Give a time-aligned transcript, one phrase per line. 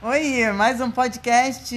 [0.00, 1.74] Oi, mais um podcast.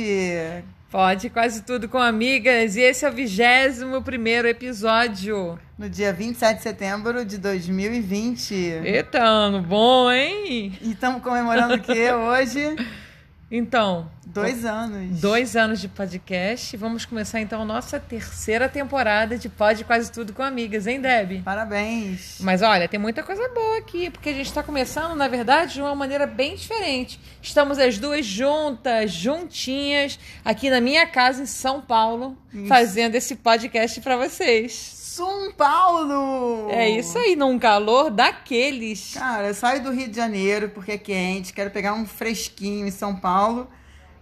[0.92, 2.76] Pode quase tudo com amigas.
[2.76, 5.58] E esse é o 21 primeiro episódio.
[5.76, 8.54] No dia 27 de setembro de 2020.
[8.54, 10.78] Eita, ano bom, hein?
[10.84, 12.76] E estamos comemorando o que hoje?
[13.54, 15.20] Então, Dois anos.
[15.20, 16.78] dois anos de podcast.
[16.78, 21.42] Vamos começar então a nossa terceira temporada de Pode Quase Tudo com Amigas, hein, Deb?
[21.44, 22.38] Parabéns.
[22.40, 25.82] Mas olha, tem muita coisa boa aqui, porque a gente está começando, na verdade, de
[25.82, 27.20] uma maneira bem diferente.
[27.42, 32.68] Estamos as duas juntas, juntinhas, aqui na minha casa em São Paulo, Isso.
[32.68, 35.01] fazendo esse podcast para vocês.
[35.16, 36.70] São Paulo!
[36.72, 39.14] É isso aí, num calor daqueles.
[39.14, 42.92] Cara, eu saio do Rio de Janeiro porque é quente, quero pegar um fresquinho em
[42.92, 43.68] São Paulo.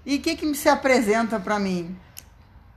[0.04, 1.96] E o que, que se apresenta pra mim?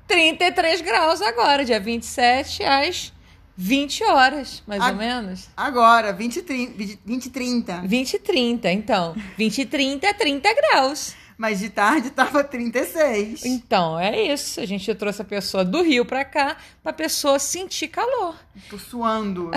[0.06, 3.14] 33 graus agora, dia 27 às
[3.56, 5.48] 20 horas, mais A- ou menos.
[5.56, 6.98] Agora, 20 e 30.
[7.06, 7.80] 20 e 30.
[7.86, 9.16] 20 e 30, então.
[9.38, 11.14] 20 e 30 é 30 graus.
[11.36, 13.44] Mas de tarde tava 36.
[13.44, 14.60] Então, é isso.
[14.60, 18.36] A gente trouxe a pessoa do Rio pra cá pra pessoa sentir calor.
[18.68, 19.50] Tô suando.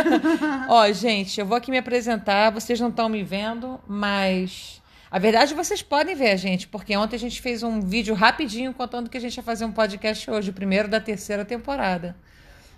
[0.68, 2.50] Ó, gente, eu vou aqui me apresentar.
[2.50, 4.80] Vocês não estão me vendo, mas.
[5.10, 8.72] A verdade, vocês podem ver a gente, porque ontem a gente fez um vídeo rapidinho
[8.72, 12.16] contando que a gente ia fazer um podcast hoje, o primeiro da terceira temporada.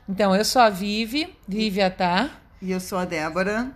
[0.09, 3.73] Então, eu sou a Vivi, Vivi Atar, E eu sou a Débora.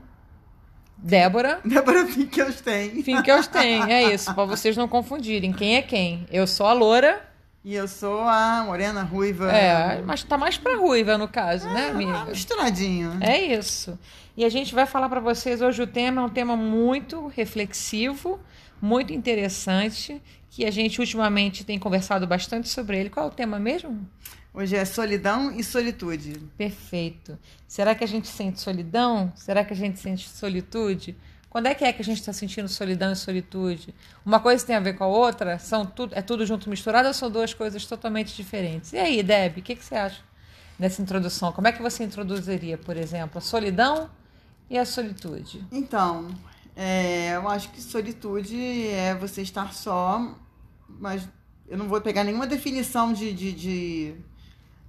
[1.01, 3.03] Débora, Débora Finkelstein.
[3.03, 3.91] Finkelstein.
[3.91, 5.53] É isso, pra vocês não confundirem.
[5.53, 6.27] Quem é quem?
[6.31, 7.23] Eu sou a Loura,
[7.65, 9.51] E eu sou a Morena Ruiva.
[9.53, 12.25] é, mas tá mais pra ruiva no caso, né, Ah, amiga?
[12.25, 13.17] misturadinho.
[13.21, 13.99] É isso.
[14.37, 18.39] E a gente vai falar para vocês hoje o tema é um tema muito reflexivo,
[18.81, 23.11] muito interessante, que a gente ultimamente tem conversado bastante sobre ele.
[23.11, 24.09] Qual é o tema mesmo?
[24.59, 26.33] Hoje é solidão e solitude.
[26.59, 27.39] Perfeito.
[27.69, 29.33] Será que a gente sente solidão?
[29.37, 31.17] Será que a gente sente solitude?
[31.49, 33.95] Quando é que é que a gente está sentindo solidão e solitude?
[34.27, 35.61] Uma coisa tem a ver com a outra?
[35.61, 38.93] São tudo, é tudo junto misturado ou são duas coisas totalmente diferentes?
[38.93, 40.23] E aí, Deb, o que, que você acha
[40.77, 41.53] dessa introdução?
[41.53, 44.11] Como é que você introduziria, por exemplo, a solidão
[44.69, 45.65] e a solitude?
[45.71, 46.35] Então,
[46.75, 50.37] é, eu acho que solitude é você estar só,
[50.89, 51.23] mas
[51.69, 54.15] eu não vou pegar nenhuma definição de, de, de-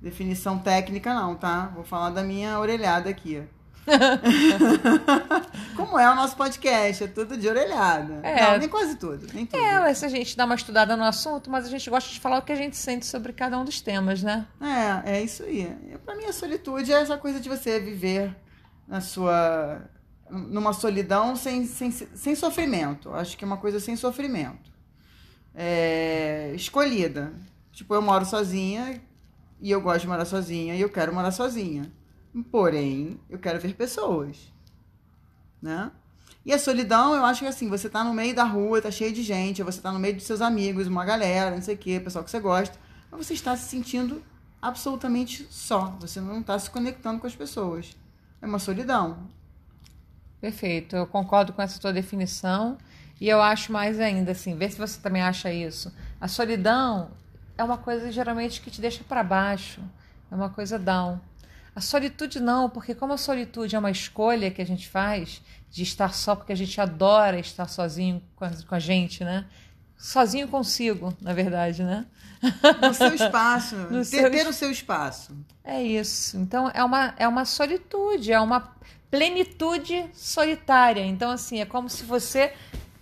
[0.02, 1.72] definição técnica, não, tá?
[1.76, 3.44] Vou falar da minha orelhada aqui.
[5.76, 8.20] Como é o nosso podcast, é tudo de orelhada.
[8.24, 8.52] É.
[8.52, 9.62] Não, nem quase tudo, nem tudo.
[9.62, 12.38] É, mas a gente dá uma estudada no assunto, mas a gente gosta de falar
[12.40, 14.46] o que a gente sente sobre cada um dos temas, né?
[14.62, 15.76] É, é isso aí.
[16.06, 18.36] Pra mim, a solitude é essa coisa de você viver
[18.88, 19.82] na sua.
[20.30, 23.12] numa solidão sem, sem, sem sofrimento.
[23.14, 24.70] Acho que é uma coisa sem sofrimento.
[25.56, 27.34] É, escolhida.
[27.72, 29.02] Tipo, eu moro sozinha
[29.62, 31.92] e eu gosto de morar sozinha e eu quero morar sozinha.
[32.52, 34.52] Porém, eu quero ver pessoas.
[35.62, 35.92] Né?
[36.46, 39.12] E a solidão, eu acho que assim, você tá no meio da rua, tá cheio
[39.12, 42.00] de gente, você tá no meio dos seus amigos, uma galera, não sei o quê,
[42.00, 42.78] pessoal que você gosta,
[43.12, 44.24] mas você está se sentindo
[44.62, 45.98] absolutamente só.
[46.00, 47.96] Você não está se conectando com as pessoas.
[48.42, 49.30] É uma solidão.
[50.40, 52.78] Perfeito, eu concordo com essa tua definição
[53.20, 55.94] e eu acho mais ainda assim, vê se você também acha isso.
[56.22, 57.12] A solidão
[57.60, 59.82] é uma coisa geralmente que te deixa para baixo,
[60.32, 61.20] é uma coisa down.
[61.76, 65.84] A solitude não, porque como a solitude é uma escolha que a gente faz de
[65.84, 69.46] estar só porque a gente adora estar sozinho com a, com a gente, né?
[69.98, 72.06] Sozinho consigo, na verdade, né?
[72.82, 73.76] No seu espaço.
[73.92, 75.36] No ter, seu ter o seu espaço.
[75.62, 76.38] É isso.
[76.38, 78.74] Então é uma, é uma solitude, é uma
[79.12, 81.06] plenitude solitária.
[81.06, 82.54] Então, assim, é como se você.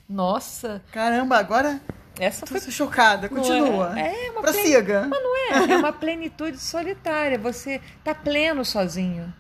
[0.09, 1.79] Nossa, Caramba, agora
[2.19, 2.71] essa tô foi.
[2.71, 3.29] chocada.
[3.29, 3.99] Continua.
[3.99, 5.07] É, é uma Prossiga.
[5.09, 7.37] Mas não é, é uma plenitude solitária.
[7.37, 9.33] Você tá pleno sozinho.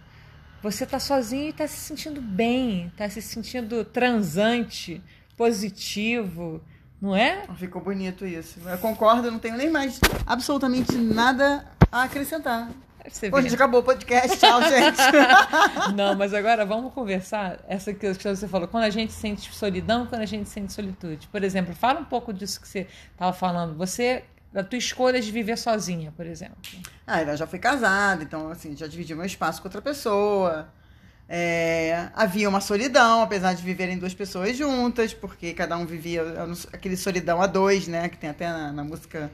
[0.61, 5.01] Você tá sozinho e tá se sentindo bem, tá se sentindo transante,
[5.37, 6.61] positivo,
[6.99, 7.45] não é?
[7.57, 8.59] Ficou bonito isso.
[8.67, 12.69] Eu concordo, não tenho nem mais absolutamente nada a acrescentar.
[13.09, 14.37] Você gente, acabou o podcast.
[14.37, 14.97] Tchau, gente.
[15.95, 17.59] Não, mas agora vamos conversar.
[17.67, 21.27] Essa que que você falou, quando a gente sente solidão, quando a gente sente solitude.
[21.27, 23.77] Por exemplo, fala um pouco disso que você estava falando.
[23.77, 26.57] Você, da tua escolha de viver sozinha, por exemplo.
[27.05, 30.67] Ah, eu já fui casada, então, assim, já dividi meu espaço com outra pessoa.
[31.29, 36.23] É, havia uma solidão, apesar de viverem duas pessoas juntas, porque cada um vivia
[36.71, 38.07] aquele solidão a dois, né?
[38.07, 39.29] Que tem até na, na música,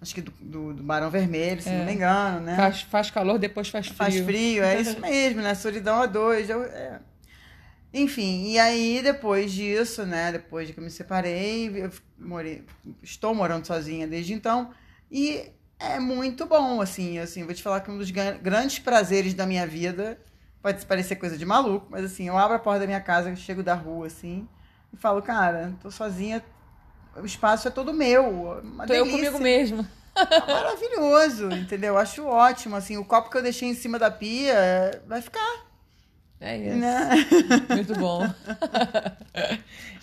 [0.00, 2.56] acho que do, do, do Barão Vermelho, se não me engano, né?
[2.56, 3.96] Faz, faz calor, depois faz frio.
[3.98, 5.54] Faz frio, é isso mesmo, né?
[5.54, 6.48] Solidão a dois.
[6.50, 7.00] eu- é.
[7.92, 10.30] Enfim, e aí depois disso, né?
[10.30, 12.64] Depois de que eu me separei, eu morei,
[13.02, 14.70] estou morando sozinha desde então.
[15.10, 19.34] E é muito bom, assim, assim, vou te falar que um dos gran- grandes prazeres
[19.34, 20.20] da minha vida,
[20.62, 23.60] pode parecer coisa de maluco, mas assim, eu abro a porta da minha casa, chego
[23.62, 24.46] da rua, assim,
[24.92, 26.44] e falo, cara, tô sozinha
[27.20, 28.60] o espaço é todo meu.
[28.62, 29.30] Uma Tô eu delícia.
[29.30, 29.86] comigo mesmo.
[30.16, 31.96] É maravilhoso, entendeu?
[31.96, 35.64] Acho ótimo, assim, o copo que eu deixei em cima da pia vai ficar,
[36.40, 36.76] É isso.
[36.76, 37.10] né?
[37.74, 38.22] Muito bom.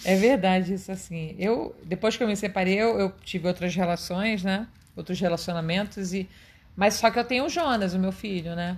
[0.05, 1.35] é verdade isso assim.
[1.37, 4.67] Eu depois que eu me separei, eu, eu tive outras relações, né?
[4.95, 6.27] Outros relacionamentos e
[6.75, 8.77] mas só que eu tenho o Jonas, o meu filho, né?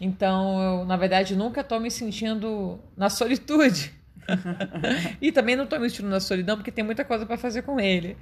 [0.00, 3.92] Então, eu, na verdade, nunca tô me sentindo na solitude.
[5.20, 7.80] e também não tô me sentindo na solidão porque tem muita coisa para fazer com
[7.80, 8.16] ele.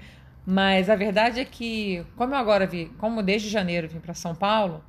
[0.46, 4.34] Mas a verdade é que, como eu agora vi, como desde janeiro vim para São
[4.34, 4.84] Paulo,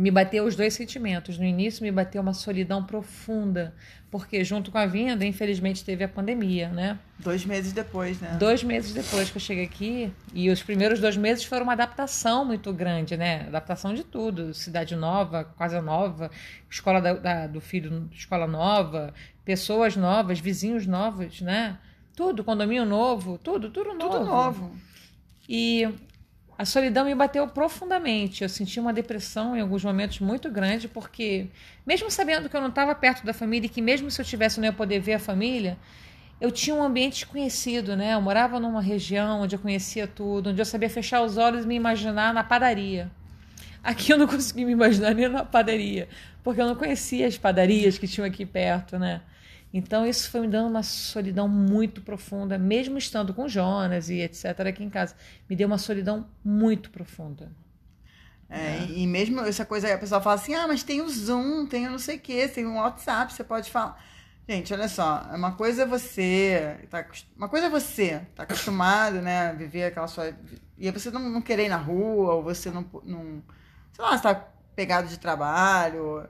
[0.00, 1.36] me bateu os dois sentimentos.
[1.38, 3.74] No início me bateu uma solidão profunda,
[4.12, 6.98] porque junto com a vinda, infelizmente, teve a pandemia, né?
[7.18, 8.36] Dois meses depois, né?
[8.38, 12.44] Dois meses depois que eu cheguei aqui, e os primeiros dois meses foram uma adaptação
[12.44, 13.46] muito grande, né?
[13.48, 16.30] Adaptação de tudo, cidade nova, casa nova,
[16.70, 19.12] escola da, da- do filho, escola nova,
[19.44, 21.76] pessoas novas, vizinhos novos, né?
[22.14, 24.10] Tudo, condomínio novo, tudo, tudo novo.
[24.18, 24.76] Tudo novo.
[25.48, 25.88] E
[26.58, 28.42] a solidão me bateu profundamente.
[28.42, 31.46] Eu senti uma depressão em alguns momentos muito grande, porque,
[31.86, 34.58] mesmo sabendo que eu não estava perto da família e que, mesmo se eu tivesse,
[34.58, 35.78] eu não ia poder ver a família,
[36.40, 38.14] eu tinha um ambiente conhecido, né?
[38.14, 41.68] Eu morava numa região onde eu conhecia tudo, onde eu sabia fechar os olhos e
[41.68, 43.08] me imaginar na padaria.
[43.82, 46.08] Aqui eu não consegui me imaginar nem na padaria,
[46.42, 49.20] porque eu não conhecia as padarias que tinham aqui perto, né?
[49.72, 54.44] Então isso foi me dando uma solidão muito profunda, mesmo estando com Jonas e etc
[54.60, 55.14] aqui em casa.
[55.48, 57.52] Me deu uma solidão muito profunda.
[58.48, 61.66] É, E mesmo essa coisa aí, a pessoa fala assim: ah, mas tem o Zoom,
[61.66, 64.02] tem o não sei o quê, tem o WhatsApp, você pode falar.
[64.48, 66.78] Gente, olha só, uma coisa é você.
[66.90, 67.06] Tá,
[67.36, 70.34] uma coisa é você, tá acostumado, né, a viver aquela sua.
[70.78, 72.82] E você não, não querer ir na rua, ou você não.
[73.04, 73.42] não
[73.92, 74.34] sei lá, você tá
[74.74, 76.26] pegado de trabalho.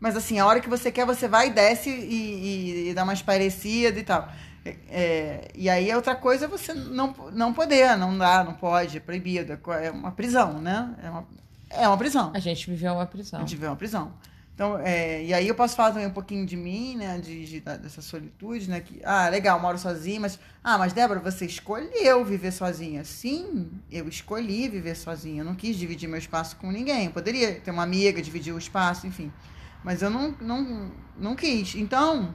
[0.00, 3.02] Mas assim, a hora que você quer, você vai e desce e, e- e dá
[3.04, 4.28] uma espairecida e tal.
[4.64, 8.54] É, é, e aí a outra coisa é você não, não poder, não dá, não
[8.54, 9.52] pode, é proibido.
[9.52, 10.94] é É uma prisão, né?
[11.02, 11.26] É uma,
[11.70, 12.30] é uma prisão.
[12.34, 13.40] A gente viveu uma A prisão.
[13.40, 14.12] gente vê uma prisão.
[14.54, 17.18] Então, é, e aí eu posso falar também um pouquinho de mim, né?
[17.18, 18.80] De, de- dessa solitude, né?
[18.80, 20.36] Que, ah, legal, moro sozinha, mas.
[20.64, 23.04] Ah, mas Débora, você escolheu viver sozinha.
[23.04, 25.42] Sim, eu escolhi viver sozinha.
[25.42, 27.04] Eu não quis dividir meu espaço com ninguém.
[27.06, 29.32] Eu poderia ter uma amiga, dividir o espaço, enfim.
[29.82, 31.74] Mas eu não, não, não quis.
[31.74, 32.34] Então,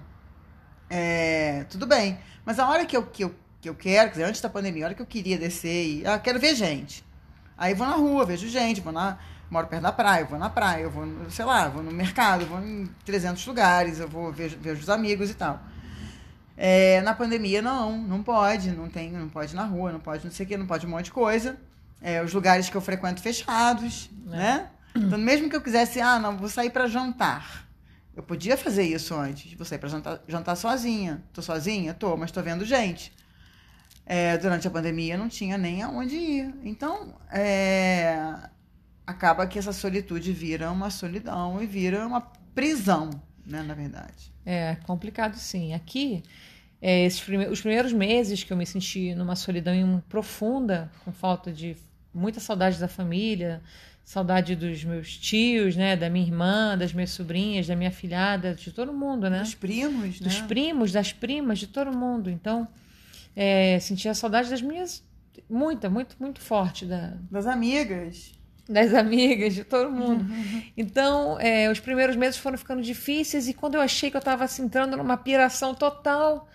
[0.89, 2.17] é, tudo bem.
[2.45, 4.85] Mas a hora que eu, que, eu, que eu quero, quer dizer, antes da pandemia,
[4.85, 6.07] a hora que eu queria descer e.
[6.07, 7.03] Ah, quero ver gente.
[7.57, 9.17] Aí vou na rua, vejo gente, vou na.
[9.49, 12.89] Moro perto da praia, vou na praia, vou, sei lá, vou no mercado, vou em
[13.05, 15.61] 300 lugares, eu vou vejo, vejo os amigos e tal.
[16.57, 20.23] É, na pandemia, não, não pode, não tem, não pode ir na rua, não pode
[20.23, 21.57] não sei o que, não pode um monte de coisa.
[22.01, 24.69] É, os lugares que eu frequento fechados, né?
[25.01, 27.67] Então, mesmo que eu quisesse, ah, não, vou sair para jantar.
[28.15, 29.53] Eu podia fazer isso antes.
[29.53, 31.23] Vou sair para jantar, jantar sozinha.
[31.33, 31.93] Tô sozinha?
[31.93, 33.11] Tô, mas tô vendo gente.
[34.05, 36.53] É, durante a pandemia não tinha nem aonde ir.
[36.63, 38.17] Então, é,
[39.05, 42.21] acaba que essa solitude vira uma solidão e vira uma
[42.53, 43.09] prisão,
[43.45, 44.31] né, na verdade.
[44.45, 45.73] É complicado sim.
[45.73, 46.23] Aqui,
[46.81, 51.77] é, prime- os primeiros meses que eu me senti numa solidão profunda, com falta de
[52.13, 53.61] muita saudade da família,
[54.03, 58.71] saudade dos meus tios, né, da minha irmã, das minhas sobrinhas, da minha filhada, de
[58.71, 59.41] todo mundo, né?
[59.41, 60.27] Os primos, né?
[60.27, 62.29] Dos primos, das primas, de todo mundo.
[62.29, 62.67] Então,
[63.35, 65.03] é, sentia saudade das minhas,
[65.49, 68.33] muita, muito, muito forte da, Das amigas.
[68.67, 70.25] das amigas, de todo mundo.
[70.75, 74.43] Então, é, os primeiros meses foram ficando difíceis e quando eu achei que eu estava
[74.43, 76.49] assim, entrando numa piração total,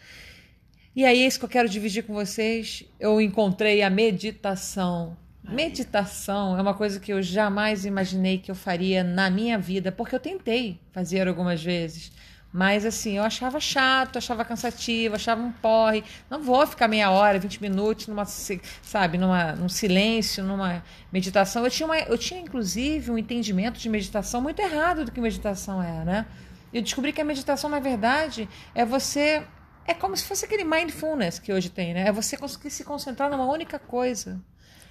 [0.95, 5.17] e aí é isso que eu quero dividir com vocês, eu encontrei a meditação.
[5.42, 10.14] Meditação é uma coisa que eu jamais imaginei que eu faria na minha vida, porque
[10.14, 12.12] eu tentei fazer algumas vezes.
[12.52, 16.02] Mas assim, eu achava chato, achava cansativo, achava um porre.
[16.30, 21.64] Não vou ficar meia hora, 20 minutos numa, sabe, numa, num silêncio, numa meditação.
[21.64, 25.83] Eu tinha, uma, eu tinha, inclusive, um entendimento de meditação muito errado do que meditação
[25.83, 26.26] é, né?
[26.73, 29.42] Eu descobri que a meditação, na verdade, é você.
[29.87, 32.09] É como se fosse aquele mindfulness que hoje tem, né?
[32.09, 34.40] É você conseguir se concentrar numa única coisa.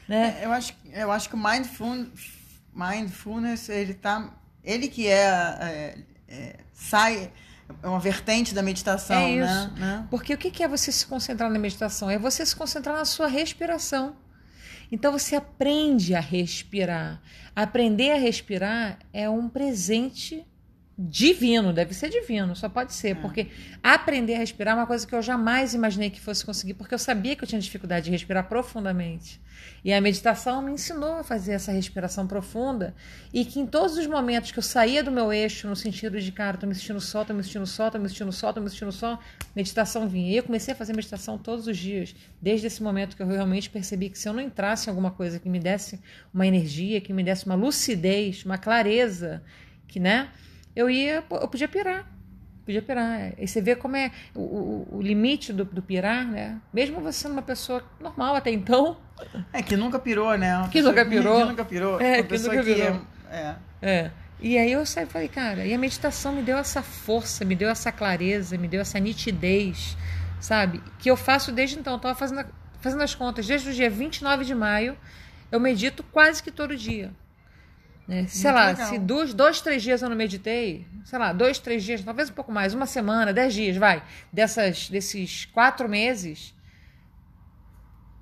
[0.08, 0.38] Né?
[0.40, 2.08] É, eu, acho, eu acho que o mindful,
[2.74, 4.34] mindfulness, ele tá.
[4.64, 5.18] Ele que é,
[5.62, 5.98] é,
[6.28, 7.32] é, sai.
[7.84, 9.46] É uma vertente da meditação, É né?
[9.46, 9.72] isso.
[9.80, 10.08] né?
[10.10, 12.10] Porque o que é você se concentrar na meditação?
[12.10, 14.16] É você se concentrar na sua respiração.
[14.90, 17.22] Então você aprende a respirar.
[17.54, 20.48] Aprender a respirar é um presente
[20.98, 23.48] divino, deve ser divino, só pode ser, porque
[23.84, 26.98] aprender a respirar é uma coisa que eu jamais imaginei que fosse conseguir, porque eu
[26.98, 29.40] sabia que eu tinha dificuldade de respirar profundamente.
[29.84, 32.96] E a meditação me ensinou a fazer essa respiração profunda
[33.32, 36.32] e que em todos os momentos que eu saía do meu eixo, no sentido de,
[36.32, 38.70] cara, tô me sentindo só, tô me sentindo só, tô me sentindo só, tô me
[38.70, 39.20] sentindo só,
[39.56, 40.32] meditação vinha.
[40.32, 43.70] E eu comecei a fazer meditação todos os dias, desde esse momento que eu realmente
[43.70, 46.00] percebi que se eu não entrasse em alguma coisa que me desse
[46.34, 49.44] uma energia, que me desse uma lucidez, uma clareza,
[49.88, 50.30] que, né,
[50.78, 52.06] eu ia, eu podia pirar.
[52.64, 53.34] Podia pirar.
[53.36, 56.62] E você vê como é o, o, o limite do, do, pirar, né?
[56.72, 58.96] Mesmo você sendo uma pessoa normal até então.
[59.52, 60.56] É, que nunca pirou, né?
[60.56, 61.40] Uma que nunca pirou.
[61.40, 62.00] Que nunca pirou.
[62.00, 63.02] É, que nunca que pirou.
[63.32, 64.12] É, é.
[64.40, 67.56] E aí eu saí e falei, cara, e a meditação me deu essa força, me
[67.56, 69.98] deu essa clareza, me deu essa nitidez,
[70.40, 70.84] sabe?
[71.00, 71.94] Que eu faço desde então.
[71.94, 72.46] Eu tava fazendo,
[72.82, 74.96] fazendo as contas, desde o dia 29 de maio,
[75.52, 77.12] eu medito quase que todo dia.
[78.08, 78.26] Né?
[78.28, 78.88] Sei lá, legal.
[78.88, 82.34] se dois, dois, três dias eu não meditei, sei lá, dois, três dias, talvez um
[82.34, 86.56] pouco mais, uma semana, dez dias, vai, dessas, desses quatro meses,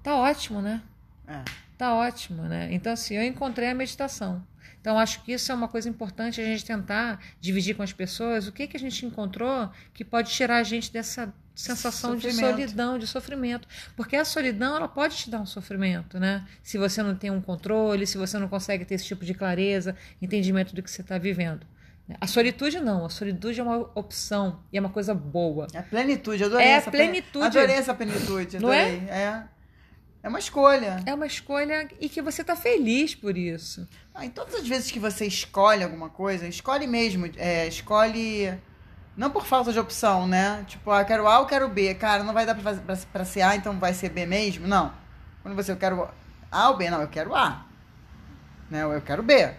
[0.01, 0.81] tá ótimo, né?
[1.27, 1.43] É.
[1.77, 2.69] Tá ótimo, né?
[2.71, 4.45] Então, assim, eu encontrei a meditação.
[4.81, 8.47] Então, acho que isso é uma coisa importante a gente tentar dividir com as pessoas
[8.47, 12.51] o que, que a gente encontrou que pode tirar a gente dessa sensação de Sofrimento.
[12.57, 13.67] solidão, de sofrimento.
[13.95, 16.45] Porque a solidão, ela pode te dar um sofrimento, né?
[16.61, 19.95] Se você não tem um controle, se você não consegue ter esse tipo de clareza,
[20.21, 21.65] entendimento do que você está vivendo.
[22.21, 25.65] A solitude não, a solitude é uma opção e é uma coisa boa.
[25.73, 27.45] É a plenitude, adorei É essa plen- plenitude.
[27.45, 28.81] Adorei essa plenitude, Não é?
[28.81, 29.09] adorei.
[29.09, 29.43] É?
[30.21, 30.29] é.
[30.29, 30.99] uma escolha.
[31.05, 33.87] É uma escolha e que você está feliz por isso.
[34.13, 38.53] Ah, em todas as vezes que você escolhe alguma coisa, escolhe mesmo, é, escolhe
[39.15, 40.63] não por falta de opção, né?
[40.67, 41.93] Tipo, ah, quero A ou quero B.
[41.95, 44.67] Cara, não vai dar pra, fazer, pra, pra ser A, então vai ser B mesmo?
[44.67, 44.91] Não.
[45.41, 46.07] Quando você, eu quero
[46.51, 46.89] A ou B?
[46.89, 47.65] Não, eu quero A.
[48.69, 48.85] Né?
[48.85, 49.53] Ou eu quero B.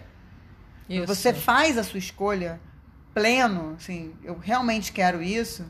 [0.89, 1.07] Isso.
[1.07, 2.59] Você faz a sua escolha
[3.13, 5.65] pleno, assim, eu realmente quero isso,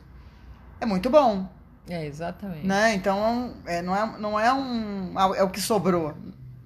[0.80, 1.48] é muito bom,
[1.88, 2.66] É, exatamente.
[2.66, 2.94] né?
[2.94, 5.14] Então, é, não, é, não é um...
[5.34, 6.14] É o que sobrou.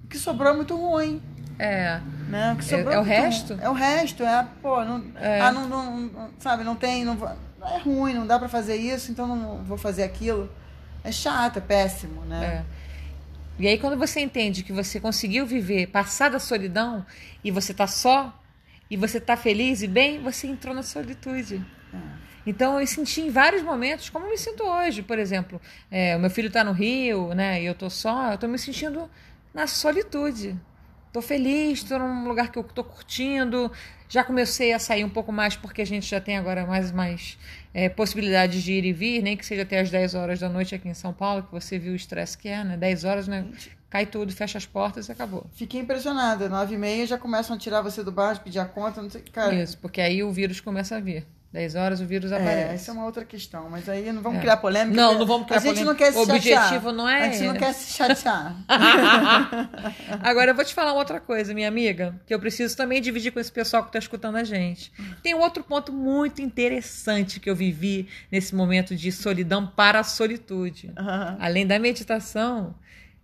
[0.03, 1.23] O que sobrou é muito ruim.
[1.57, 2.01] É.
[2.33, 2.57] Né?
[2.59, 3.59] O É- é o resto?
[3.61, 5.39] É o resto, é, pô, não, É.
[5.39, 7.15] ah, não, não- sabe, não tem, não,
[7.63, 10.49] é ruim, não dá pra fazer isso, então não vou fazer aquilo.
[11.03, 12.45] É chato, é péssimo, né?
[12.45, 12.63] É.
[13.59, 17.05] E aí, quando você entende que você conseguiu viver, passar da solidão,
[17.43, 18.33] e você tá só,
[18.89, 21.63] e você tá feliz e bem, você entrou na solitude.
[21.93, 21.97] É.
[22.47, 25.61] Então, eu senti em vários momentos, como eu me sinto hoje, por exemplo.
[25.91, 28.57] é, o meu filho tá no Rio, né, e eu tô só, eu tô me
[28.57, 29.07] sentindo
[29.53, 30.57] na solitude.
[31.13, 33.71] Tô feliz, tô num lugar que eu tô curtindo.
[34.09, 37.37] Já comecei a sair um pouco mais, porque a gente já tem agora mais mais
[37.71, 40.73] é, possibilidades de ir e vir, nem que seja até as 10 horas da noite
[40.73, 42.77] aqui em São Paulo, que você viu o estresse que é, né?
[42.77, 43.45] 10 horas, né?
[43.91, 45.45] Cai tudo, fecha as portas e acabou.
[45.53, 46.49] Fiquei impressionada.
[46.49, 49.21] Nove e meia já começam a tirar você do bar, pedir a conta, não sei.
[49.21, 51.27] Cara, Isso, porque aí o vírus começa a vir.
[51.53, 52.73] 10 horas o vírus é, aparece.
[52.73, 53.69] essa é uma outra questão.
[53.69, 54.41] Mas aí não vamos É.
[54.41, 54.99] criar polêmica.
[54.99, 56.05] Não, não vamos criar A gente não polêmica.
[56.05, 56.63] quer se O chatear.
[56.65, 58.55] objetivo não é A gente não quer se chatear.
[60.21, 63.39] Agora eu vou te falar outra coisa, minha amiga, que eu preciso também dividir com
[63.39, 64.91] esse pessoal que está escutando a gente.
[65.21, 70.03] Tem um outro ponto muito interessante que eu vivi nesse momento de solidão para a
[70.03, 70.91] solitude.
[71.39, 72.73] Além da meditação,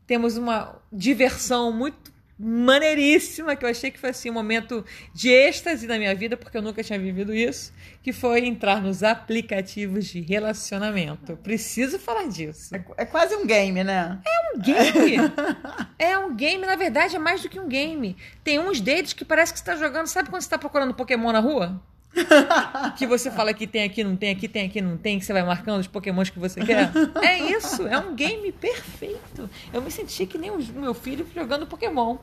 [0.05, 5.85] temos uma diversão muito maneiríssima que eu achei que foi assim um momento de êxtase
[5.85, 10.21] na minha vida porque eu nunca tinha vivido isso que foi entrar nos aplicativos de
[10.21, 14.19] relacionamento preciso falar disso É, é quase um game, né?
[14.55, 15.17] um game.
[15.99, 18.15] É um game, na verdade, é mais do que um game.
[18.43, 20.07] Tem uns deles que parece que você está jogando.
[20.07, 21.81] Sabe quando você está procurando Pokémon na rua?
[22.97, 25.33] que você fala que tem aqui, não tem, aqui tem, aqui não tem, que você
[25.33, 26.91] vai marcando os Pokémons que você quer.
[27.21, 29.49] É isso, é um game perfeito.
[29.71, 32.17] Eu me senti que nem o meu filho jogando Pokémon.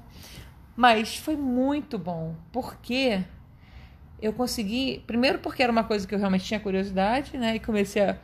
[0.77, 3.23] Mas foi muito bom, porque
[4.21, 5.03] eu consegui.
[5.07, 7.57] Primeiro, porque era uma coisa que eu realmente tinha curiosidade, né?
[7.57, 8.17] E comecei a, a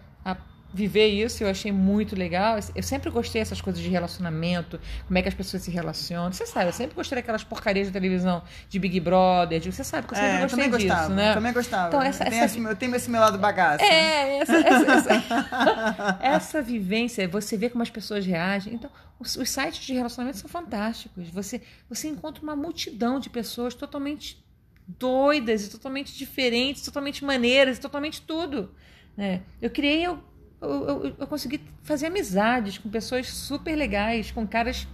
[0.75, 2.57] viver isso, eu achei muito legal.
[2.75, 6.33] Eu sempre gostei dessas coisas de relacionamento, como é que as pessoas se relacionam.
[6.33, 10.07] Você sabe, eu sempre gostei daquelas porcarias de televisão, de Big Brother, de, você sabe
[10.07, 11.15] que eu sempre É, gostei também disso, gostava.
[11.15, 11.31] né?
[11.31, 11.89] Eu também gostava.
[11.89, 13.85] Então, essa- eu, tenho essa- esse, eu tenho esse meu lado bagaço.
[13.85, 18.75] É, essa, essa, essa, essa vivência, você vê como as pessoas reagem.
[18.75, 21.29] Então, os, os sites de relacionamento são fantásticos.
[21.31, 24.43] Você, você encontra uma multidão de pessoas totalmente
[24.87, 28.75] doidas e totalmente diferentes, totalmente maneiras, totalmente tudo.
[29.17, 29.43] né?
[29.61, 30.19] Eu criei, eu,
[30.63, 34.87] eu, eu- eu consegui fazer amizades com pessoas super legais, com caras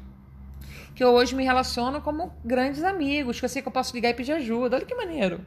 [0.95, 4.11] que eu hoje me relaciono como grandes amigos, que eu sei que eu posso ligar
[4.11, 4.77] e pedir ajuda.
[4.77, 5.45] Olha que maneiro.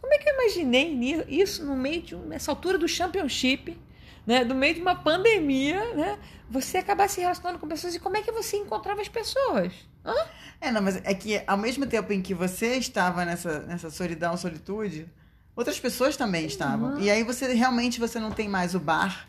[0.00, 3.78] Como é que eu imaginei isso no meio de nessa altura do championship,
[4.26, 6.18] né, no meio de uma pandemia, né,
[6.50, 9.72] você acabar se relacionando com pessoas e como é que você encontrava as pessoas?
[10.04, 10.14] Hã?
[10.60, 14.36] É, não, mas é que ao mesmo tempo em que você estava nessa, nessa solidão,
[14.36, 15.06] solitude,
[15.54, 16.94] outras pessoas também estavam.
[16.94, 17.00] Uhum.
[17.00, 19.26] E aí você realmente você não tem mais o bar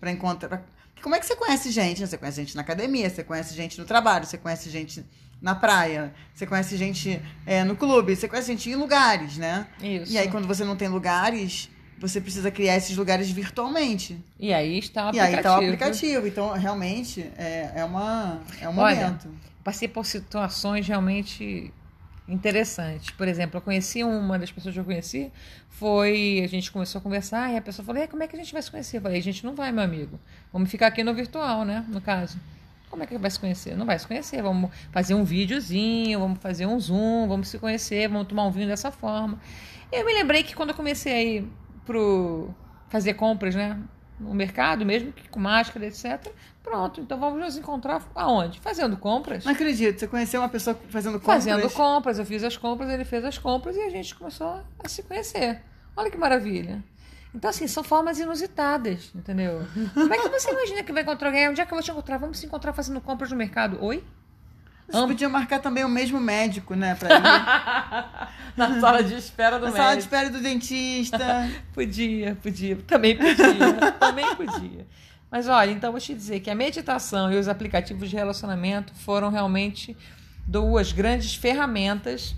[0.00, 0.64] para encontrar.
[1.02, 2.00] Como é que você conhece gente?
[2.00, 2.06] né?
[2.06, 5.04] Você conhece gente na academia, você conhece gente no trabalho, você conhece gente
[5.40, 9.66] na praia, você conhece gente é, no clube, você conhece gente em lugares, né?
[9.80, 10.12] Isso.
[10.12, 14.18] E aí, quando você não tem lugares, você precisa criar esses lugares virtualmente.
[14.38, 15.36] E aí está o E aplicativo.
[15.36, 16.26] aí tá o aplicativo.
[16.26, 19.28] Então, realmente, é, é, uma, é um Olha, momento.
[19.62, 21.72] Passei por situações realmente
[22.28, 23.10] interessantes.
[23.10, 25.32] Por exemplo, eu conheci uma das pessoas que eu conheci,
[25.68, 26.40] foi.
[26.44, 28.38] A gente começou a conversar e a pessoa falou: e aí, como é que a
[28.38, 28.98] gente vai se conhecer?
[28.98, 30.18] Eu falei: a gente não vai, meu amigo.
[30.52, 31.84] Vamos ficar aqui no virtual, né?
[31.88, 32.38] No caso.
[32.90, 33.76] Como é que vai se conhecer?
[33.76, 34.42] Não vai se conhecer.
[34.42, 38.68] Vamos fazer um videozinho, vamos fazer um zoom, vamos se conhecer, vamos tomar um vinho
[38.68, 39.40] dessa forma.
[39.92, 41.52] E eu me lembrei que quando eu comecei a ir
[41.84, 42.54] pro
[42.88, 43.78] fazer compras, né?
[44.18, 46.32] No mercado, mesmo que com máscara, etc.
[46.62, 48.58] Pronto, então vamos nos encontrar aonde?
[48.60, 49.44] Fazendo compras.
[49.44, 51.44] Não acredito, você conheceu uma pessoa fazendo compras.
[51.44, 54.88] Fazendo compras, eu fiz as compras, ele fez as compras e a gente começou a
[54.88, 55.62] se conhecer.
[55.96, 56.82] Olha que maravilha.
[57.34, 59.66] Então, assim, são formas inusitadas, entendeu?
[59.92, 61.48] Como é que você imagina que vai encontrar alguém?
[61.50, 62.16] Onde é que eu vou te encontrar?
[62.16, 63.78] Vamos se encontrar fazendo compras no mercado.
[63.84, 64.02] Oi?
[64.88, 66.94] Você podia marcar também o mesmo médico, né?
[66.94, 68.56] Pra ir.
[68.56, 71.50] Na sala de espera do Na sala de espera do dentista.
[71.74, 72.76] Podia, podia.
[72.86, 73.92] Também podia.
[73.92, 74.86] também podia.
[75.30, 79.28] Mas olha, então vou te dizer que a meditação e os aplicativos de relacionamento foram
[79.28, 79.96] realmente
[80.46, 82.34] duas grandes ferramentas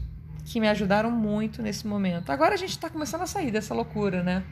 [0.47, 2.31] que me ajudaram muito nesse momento.
[2.31, 4.43] Agora a gente está começando a sair dessa loucura, né?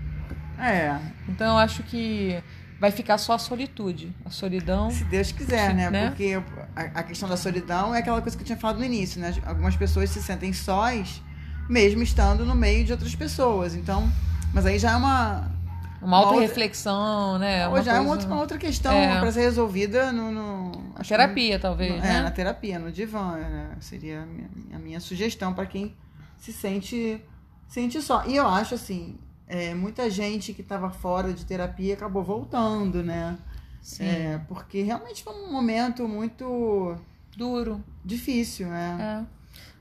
[0.59, 0.99] É,
[1.29, 2.43] Então eu acho que
[2.81, 4.15] vai ficar só a solitude.
[4.25, 4.91] A solidão.
[4.91, 5.91] se Deus quiser, né?
[5.91, 6.09] Né?
[6.09, 6.41] Porque
[6.75, 9.35] a, a questão da solidão é aquela coisa que eu tinha falado no início, né?
[9.45, 11.23] Algumas pessoas se sentem sós,
[11.69, 13.75] mesmo estando no meio de outras pessoas.
[13.75, 14.11] Então,
[14.53, 15.55] mas aí já é uma.
[16.03, 17.67] Uma outra- autorreflexão, né?
[17.69, 19.19] Ou já é uma coisa- outra, uma outra questão É.
[19.19, 20.31] para ser resolvida no.
[20.31, 22.17] no A terapia, talvez, no- né?
[22.19, 23.33] É, na terapia, no divã.
[23.37, 23.71] né?
[23.81, 25.97] Seria a minha, a minha sugestão para quem
[26.39, 27.21] se sente,
[27.67, 28.25] sente só.
[28.27, 29.17] E eu acho assim.
[29.49, 33.39] É, muita gente que estava fora de terapia acabou voltando, né?
[33.81, 34.05] Sim.
[34.05, 36.97] É, porque realmente foi um momento muito
[37.37, 37.85] Duro.
[38.05, 39.25] difícil, né?
[39.33, 39.37] É.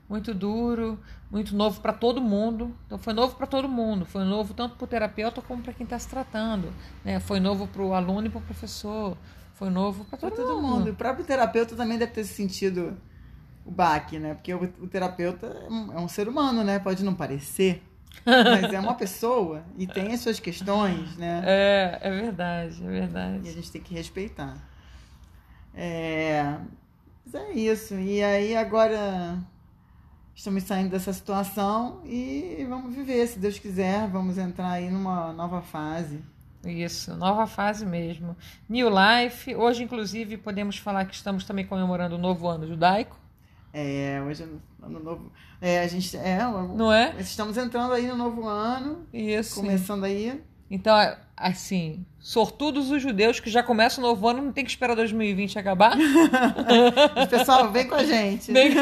[0.08, 2.72] Muito duro, muito novo para todo mundo.
[2.86, 4.04] Então foi novo para todo mundo.
[4.04, 6.72] Foi novo tanto para o terapeuta como para quem está se tratando.
[7.04, 7.18] Né?
[7.18, 9.16] Foi novo para o aluno e para o professor.
[9.54, 10.88] Foi novo para todo, todo mundo.
[10.88, 12.96] E o próprio terapeuta também deve ter sentido
[13.64, 14.34] o baque, né?
[14.34, 16.78] Porque o, o terapeuta é um, é um ser humano, né?
[16.78, 17.82] Pode não parecer,
[18.24, 21.42] mas é uma pessoa e tem as suas questões, né?
[21.44, 23.52] É, é verdade, é E a verdade.
[23.52, 24.56] gente tem que respeitar.
[25.74, 26.56] É,
[27.24, 27.94] mas é isso.
[27.94, 29.38] E aí agora
[30.34, 35.62] estamos saindo dessa situação e vamos viver, se Deus quiser, vamos entrar aí numa nova
[35.62, 36.22] fase.
[36.64, 38.36] Isso, nova fase mesmo.
[38.68, 39.54] New Life.
[39.54, 43.16] Hoje, inclusive, podemos falar que estamos também comemorando o novo ano judaico,
[43.78, 44.46] É, hoje é
[44.86, 45.30] ano novo.
[45.60, 47.14] É, a gente é, não é?
[47.18, 49.56] estamos entrando aí no novo ano, Isso.
[49.60, 50.40] começando aí.
[50.70, 50.96] Então,
[51.36, 55.58] assim, sortudos os judeus que já começam o novo ano, não tem que esperar 2020
[55.58, 55.94] acabar.
[57.28, 58.50] Pessoal, vem com a gente.
[58.50, 58.70] Vem-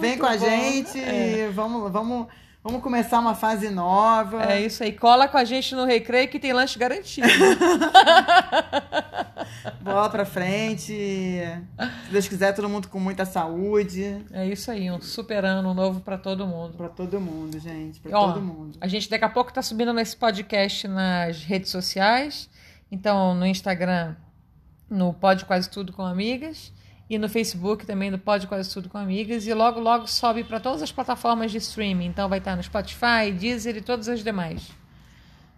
[0.00, 0.38] vem muito com a bom.
[0.38, 1.00] gente.
[1.52, 2.28] Vamos, vamos,
[2.68, 4.44] vamos começar uma fase nova.
[4.44, 4.92] É isso aí.
[4.92, 7.26] Cola com a gente no Recreio que tem lanche garantido.
[9.80, 10.92] Bola pra frente.
[10.92, 11.62] Se
[12.12, 14.22] Deus quiser, todo mundo com muita saúde.
[14.30, 16.76] É isso aí, um super ano novo para todo mundo.
[16.76, 18.00] Pra todo mundo, gente.
[18.00, 18.76] Pra Ó, todo mundo.
[18.82, 22.50] A gente daqui a pouco tá subindo nesse podcast nas redes sociais.
[22.92, 24.14] Então, no Instagram,
[24.90, 26.70] no Pode Quase Tudo com Amigas.
[27.10, 29.46] E no Facebook também, no Pode Quase Tudo com Amigas.
[29.46, 32.06] E logo, logo sobe para todas as plataformas de streaming.
[32.06, 34.70] Então, vai estar no Spotify, Deezer e todas as demais.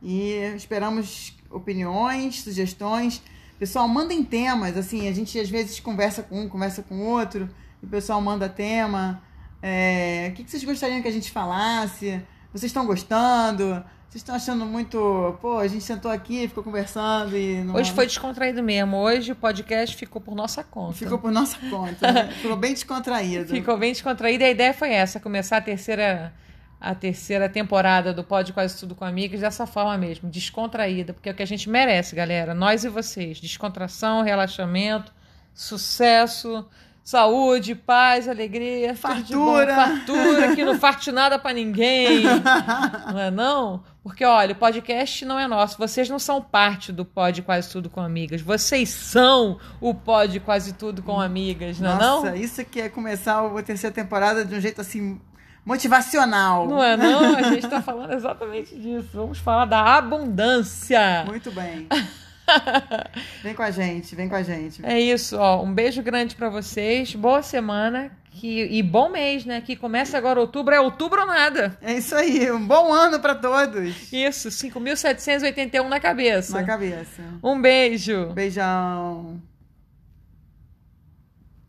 [0.03, 3.21] E esperamos opiniões, sugestões.
[3.59, 4.77] Pessoal, mandem temas.
[4.77, 7.51] Assim, a gente às vezes conversa com um, conversa com outro.
[7.83, 9.21] E o pessoal manda tema.
[9.61, 12.23] É, o que vocês gostariam que a gente falasse?
[12.53, 13.85] Vocês estão gostando?
[14.11, 15.39] Vocês estão achando muito.
[15.41, 17.77] Pô, a gente sentou aqui, ficou conversando e não.
[17.77, 18.97] Hoje foi descontraído mesmo.
[18.97, 20.95] Hoje o podcast ficou por nossa conta.
[20.95, 22.11] Ficou por nossa conta.
[22.11, 22.29] né?
[22.43, 23.55] Ficou bem descontraído.
[23.55, 24.47] Ficou bem descontraída.
[24.47, 26.35] A ideia foi essa, começar a terceira
[26.81, 31.33] a terceira temporada do Pode Quase Tudo com Amigas dessa forma mesmo, descontraída, porque é
[31.33, 33.39] o que a gente merece, galera, nós e vocês.
[33.39, 35.13] Descontração, relaxamento,
[35.55, 36.67] sucesso,
[37.05, 38.95] saúde, paz, alegria.
[38.95, 39.75] Fartura.
[39.75, 42.25] fartura, que não farte nada pra ninguém.
[43.13, 43.83] Não é não?
[44.03, 45.77] Porque, olha, o podcast não é nosso.
[45.77, 48.41] Vocês não são parte do Pode Quase Tudo com Amigas.
[48.41, 52.25] Vocês são o Pode Quase Tudo com Amigas, não é não?
[52.25, 55.21] Nossa, isso que é começar a terceira temporada de um jeito assim
[55.65, 56.67] motivacional.
[56.67, 57.37] Não é não?
[57.37, 59.09] A gente está falando exatamente disso.
[59.13, 61.25] Vamos falar da abundância.
[61.27, 61.87] Muito bem.
[63.43, 64.85] vem com a gente, vem com a gente.
[64.85, 65.63] É isso, ó.
[65.63, 67.15] Um beijo grande para vocês.
[67.15, 68.11] Boa semana.
[68.33, 69.61] Que, e bom mês, né?
[69.61, 71.77] Que começa agora outubro, é outubro ou nada.
[71.83, 74.13] É isso aí, um bom ano para todos.
[74.13, 76.61] Isso, 5.781 na cabeça.
[76.61, 77.23] Na cabeça.
[77.43, 78.27] Um beijo.
[78.33, 79.43] Beijão.